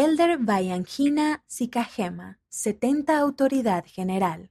Elder 0.00 0.38
Vayangina 0.38 1.42
Sikahema, 1.48 2.38
70 2.50 3.18
Autoridad 3.18 3.84
General. 3.84 4.48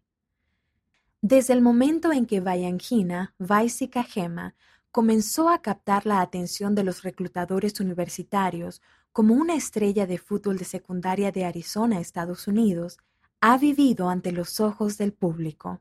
Desde 1.22 1.54
el 1.54 1.62
momento 1.62 2.12
en 2.12 2.26
que 2.26 2.42
Vayangina 2.42 3.34
Sikahema 3.70 4.56
comenzó 4.92 5.48
a 5.48 5.62
captar 5.62 6.06
la 6.06 6.20
atención 6.20 6.76
de 6.76 6.84
los 6.84 7.02
reclutadores 7.04 7.80
universitarios 7.80 8.82
como 9.14 9.36
una 9.36 9.56
estrella 9.56 10.06
de 10.06 10.18
fútbol 10.18 10.58
de 10.58 10.66
secundaria 10.66 11.32
de 11.32 11.46
Arizona, 11.46 12.02
Estados 12.02 12.50
Unidos, 12.50 12.98
ha 13.40 13.58
vivido 13.58 14.10
ante 14.10 14.34
los 14.34 14.60
ojos 14.60 14.98
del 14.98 15.14
público. 15.14 15.80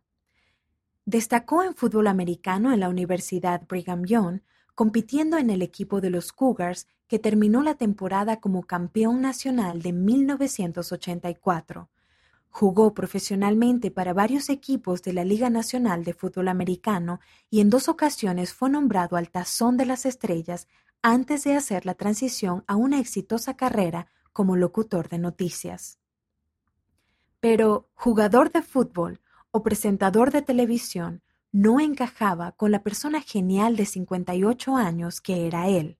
Destacó 1.06 1.64
en 1.64 1.74
fútbol 1.74 2.06
americano 2.06 2.72
en 2.72 2.78
la 2.78 2.88
Universidad 2.88 3.66
Brigham 3.66 4.04
Young, 4.04 4.42
compitiendo 4.76 5.38
en 5.38 5.48
el 5.48 5.62
equipo 5.62 6.00
de 6.02 6.10
los 6.10 6.32
Cougars 6.32 6.86
que 7.08 7.18
terminó 7.18 7.62
la 7.62 7.76
temporada 7.76 8.40
como 8.40 8.64
campeón 8.64 9.22
nacional 9.22 9.80
de 9.80 9.94
1984. 9.94 11.88
Jugó 12.50 12.92
profesionalmente 12.92 13.90
para 13.90 14.12
varios 14.12 14.50
equipos 14.50 15.02
de 15.02 15.14
la 15.14 15.24
Liga 15.24 15.48
Nacional 15.48 16.04
de 16.04 16.12
Fútbol 16.12 16.48
Americano 16.48 17.20
y 17.48 17.60
en 17.60 17.70
dos 17.70 17.88
ocasiones 17.88 18.52
fue 18.52 18.68
nombrado 18.68 19.16
al 19.16 19.30
Tazón 19.30 19.78
de 19.78 19.86
las 19.86 20.04
Estrellas 20.04 20.68
antes 21.00 21.44
de 21.44 21.54
hacer 21.54 21.86
la 21.86 21.94
transición 21.94 22.62
a 22.66 22.76
una 22.76 23.00
exitosa 23.00 23.56
carrera 23.56 24.08
como 24.34 24.56
locutor 24.56 25.08
de 25.08 25.18
noticias. 25.18 25.98
Pero 27.40 27.88
jugador 27.94 28.52
de 28.52 28.60
fútbol 28.60 29.20
o 29.52 29.62
presentador 29.62 30.32
de 30.32 30.42
televisión 30.42 31.22
no 31.56 31.80
encajaba 31.80 32.52
con 32.52 32.70
la 32.70 32.82
persona 32.82 33.22
genial 33.22 33.76
de 33.76 33.86
58 33.86 34.76
años 34.76 35.22
que 35.22 35.46
era 35.46 35.68
él. 35.68 35.98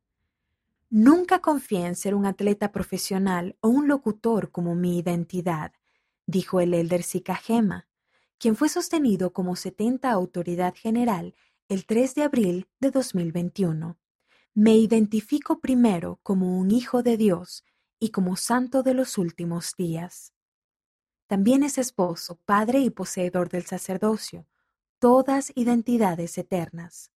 Nunca 0.91 1.39
confié 1.39 1.87
en 1.87 1.97
ser 1.97 2.15
un 2.15 2.27
atleta 2.27 2.73
profesional 2.73 3.57
o 3.63 3.69
un 3.69 3.89
locutor 3.89 4.51
como 4.51 4.75
mi 4.75 4.99
identidad, 4.99 5.73
dijo 6.27 6.61
el 6.61 6.75
elder 6.75 7.03
Sikahema, 7.03 7.89
quien 8.37 8.55
fue 8.55 8.69
sostenido 8.69 9.33
como 9.33 9.57
70 9.57 10.11
autoridad 10.11 10.75
general 10.75 11.35
el 11.71 11.87
3 11.87 12.15
de 12.17 12.23
abril 12.25 12.69
de 12.79 12.91
2021. 12.91 13.97
Me 14.53 14.77
identifico 14.77 15.61
primero 15.61 16.21
como 16.23 16.59
un 16.59 16.71
hijo 16.71 17.03
de 17.03 17.17
Dios 17.17 17.65
y 17.99 18.11
como 18.11 18.37
santo 18.37 18.83
de 18.83 18.93
los 18.93 19.17
últimos 19.17 19.75
días. 19.75 20.35
También 21.27 21.63
es 21.63 21.79
esposo, 21.79 22.39
padre 22.45 22.81
y 22.81 22.91
poseedor 22.91 23.49
del 23.49 23.65
sacerdocio, 23.65 24.47
todas 24.99 25.53
identidades 25.55 26.39
eternas. 26.39 27.11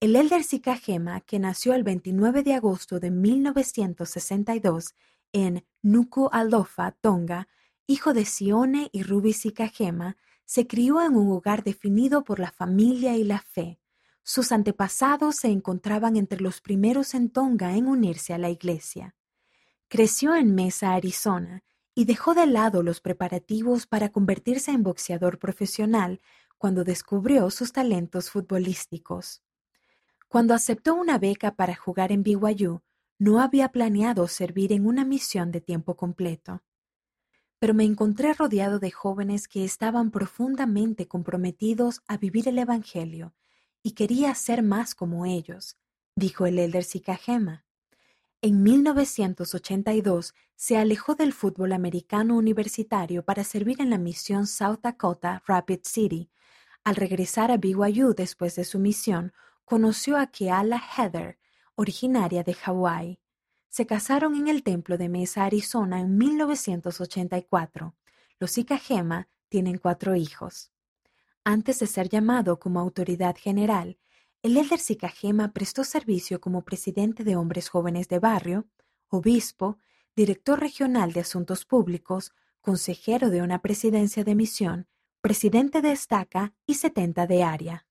El 0.00 0.16
elder 0.16 0.44
Sikahema, 0.44 1.20
que 1.20 1.38
nació 1.38 1.74
el 1.74 1.82
29 1.82 2.42
de 2.42 2.54
agosto 2.54 3.00
de 3.00 3.10
1962 3.10 4.94
en 5.32 5.64
Nuku 5.82 6.28
Alofa, 6.32 6.92
Tonga, 6.92 7.48
hijo 7.86 8.14
de 8.14 8.24
Sione 8.24 8.88
y 8.92 9.02
Ruby 9.02 9.32
Sikahema, 9.32 10.16
se 10.44 10.66
crió 10.66 11.02
en 11.02 11.16
un 11.16 11.30
hogar 11.30 11.62
definido 11.62 12.24
por 12.24 12.40
la 12.40 12.50
familia 12.50 13.16
y 13.16 13.24
la 13.24 13.40
fe. 13.40 13.78
Sus 14.22 14.52
antepasados 14.52 15.36
se 15.36 15.48
encontraban 15.48 16.16
entre 16.16 16.40
los 16.40 16.60
primeros 16.60 17.14
en 17.14 17.30
Tonga 17.30 17.76
en 17.76 17.86
unirse 17.86 18.32
a 18.32 18.38
la 18.38 18.50
iglesia. 18.50 19.14
Creció 19.88 20.34
en 20.34 20.54
Mesa, 20.54 20.94
Arizona, 20.94 21.62
y 22.00 22.06
dejó 22.06 22.32
de 22.32 22.46
lado 22.46 22.82
los 22.82 23.02
preparativos 23.02 23.86
para 23.86 24.08
convertirse 24.08 24.70
en 24.70 24.82
boxeador 24.82 25.38
profesional 25.38 26.22
cuando 26.56 26.82
descubrió 26.82 27.50
sus 27.50 27.72
talentos 27.74 28.30
futbolísticos. 28.30 29.42
Cuando 30.26 30.54
aceptó 30.54 30.94
una 30.94 31.18
beca 31.18 31.56
para 31.56 31.74
jugar 31.74 32.10
en 32.10 32.22
BYU, 32.22 32.80
no 33.18 33.42
había 33.42 33.68
planeado 33.68 34.28
servir 34.28 34.72
en 34.72 34.86
una 34.86 35.04
misión 35.04 35.52
de 35.52 35.60
tiempo 35.60 35.94
completo. 35.94 36.62
Pero 37.58 37.74
me 37.74 37.84
encontré 37.84 38.32
rodeado 38.32 38.78
de 38.78 38.90
jóvenes 38.90 39.46
que 39.46 39.62
estaban 39.62 40.10
profundamente 40.10 41.06
comprometidos 41.06 42.00
a 42.08 42.16
vivir 42.16 42.48
el 42.48 42.60
Evangelio 42.60 43.34
y 43.82 43.90
quería 43.90 44.34
ser 44.34 44.62
más 44.62 44.94
como 44.94 45.26
ellos, 45.26 45.76
dijo 46.16 46.46
el 46.46 46.60
elder 46.60 46.84
Sikahema. 46.84 47.66
En 48.42 48.62
1982 48.62 50.34
se 50.56 50.78
alejó 50.78 51.14
del 51.14 51.34
fútbol 51.34 51.74
americano 51.74 52.38
universitario 52.38 53.22
para 53.22 53.44
servir 53.44 53.82
en 53.82 53.90
la 53.90 53.98
misión 53.98 54.46
South 54.46 54.80
Dakota 54.82 55.42
Rapid 55.46 55.80
City. 55.82 56.30
Al 56.82 56.96
regresar 56.96 57.50
a 57.50 57.58
BYU 57.58 58.14
después 58.14 58.56
de 58.56 58.64
su 58.64 58.78
misión, 58.78 59.34
conoció 59.66 60.16
a 60.16 60.28
Keala 60.28 60.78
Heather, 60.78 61.38
originaria 61.74 62.42
de 62.42 62.54
Hawái. 62.54 63.20
Se 63.68 63.84
casaron 63.84 64.34
en 64.34 64.48
el 64.48 64.62
templo 64.62 64.96
de 64.96 65.10
Mesa, 65.10 65.44
Arizona 65.44 66.00
en 66.00 66.16
1984. 66.16 67.94
Los 68.38 68.52
Sikahema 68.52 69.28
tienen 69.50 69.76
cuatro 69.76 70.16
hijos. 70.16 70.72
Antes 71.44 71.78
de 71.80 71.86
ser 71.86 72.08
llamado 72.08 72.58
como 72.58 72.80
autoridad 72.80 73.36
general, 73.36 73.98
el 74.42 74.56
elder 74.56 74.78
Sikahema 74.78 75.52
prestó 75.52 75.84
servicio 75.84 76.40
como 76.40 76.64
presidente 76.64 77.24
de 77.24 77.36
Hombres 77.36 77.68
Jóvenes 77.68 78.08
de 78.08 78.18
Barrio, 78.18 78.66
obispo, 79.08 79.78
director 80.16 80.58
regional 80.58 81.12
de 81.12 81.20
Asuntos 81.20 81.66
Públicos, 81.66 82.32
consejero 82.60 83.30
de 83.30 83.42
una 83.42 83.60
presidencia 83.60 84.24
de 84.24 84.34
misión, 84.34 84.88
presidente 85.20 85.82
de 85.82 85.92
estaca 85.92 86.54
y 86.66 86.74
setenta 86.74 87.26
de 87.26 87.42
área. 87.42 87.86